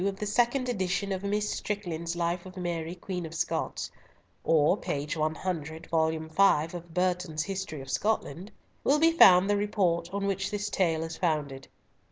of 0.07 0.17
the 0.17 0.25
second 0.25 0.67
edition 0.67 1.11
of 1.11 1.21
Miss 1.21 1.47
Strickland's 1.47 2.15
Life 2.15 2.47
of 2.47 2.57
Mary 2.57 2.95
Queen 2.95 3.23
of 3.23 3.35
Scots, 3.35 3.91
or 4.43 4.75
p. 4.75 5.05
100, 5.15 5.85
vol. 5.91 6.09
v. 6.09 6.75
of 6.75 6.91
Burton's 6.95 7.43
History 7.43 7.81
of 7.81 7.91
Scotland, 7.91 8.51
will 8.83 8.97
be 8.97 9.11
found 9.11 9.47
the 9.47 9.57
report 9.57 10.11
on 10.11 10.25
which 10.25 10.49
this 10.49 10.71
tale 10.71 11.03
is 11.03 11.17
founded. 11.17 11.67